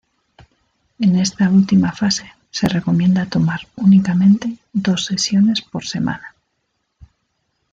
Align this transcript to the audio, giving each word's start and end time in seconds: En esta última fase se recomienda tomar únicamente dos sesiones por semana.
En 0.97 1.15
esta 1.15 1.47
última 1.47 1.91
fase 1.91 2.31
se 2.49 2.67
recomienda 2.67 3.27
tomar 3.27 3.67
únicamente 3.75 4.57
dos 4.73 5.05
sesiones 5.05 5.61
por 5.61 5.85
semana. 5.85 6.33